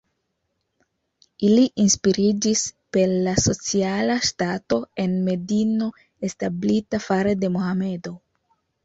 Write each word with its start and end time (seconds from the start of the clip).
Ili 1.49 1.65
inspiriĝis 1.83 2.63
per 2.97 3.13
la 3.27 3.33
sociala 3.41 4.15
ŝtato 4.29 4.79
en 5.05 5.13
Medino 5.29 5.91
establita 6.31 7.03
fare 7.05 7.37
de 7.45 7.53
Mohamedo. 7.59 8.15